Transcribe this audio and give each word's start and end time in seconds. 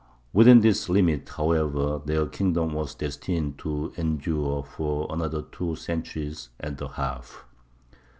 Within 0.33 0.61
this 0.61 0.89
limit, 0.89 1.29
however, 1.37 2.01
their 2.03 2.25
kingdom 2.25 2.73
was 2.73 2.95
destined 2.95 3.59
to 3.59 3.93
endure 3.97 4.63
for 4.63 5.05
another 5.11 5.43
two 5.43 5.75
centuries 5.75 6.49
and 6.59 6.81
a 6.81 6.87
half. 6.87 7.45